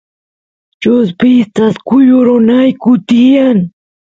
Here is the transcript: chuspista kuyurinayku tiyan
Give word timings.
chuspista 0.81 1.65
kuyurinayku 1.87 2.91
tiyan 3.07 3.59